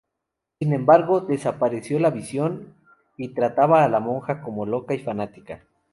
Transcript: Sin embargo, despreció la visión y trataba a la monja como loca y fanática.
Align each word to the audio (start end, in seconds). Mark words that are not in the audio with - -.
Sin 0.57 0.73
embargo, 0.73 1.19
despreció 1.21 1.99
la 1.99 2.09
visión 2.09 2.73
y 3.17 3.35
trataba 3.35 3.83
a 3.83 3.87
la 3.87 3.99
monja 3.99 4.41
como 4.41 4.65
loca 4.65 4.95
y 4.95 4.99
fanática. 4.99 5.63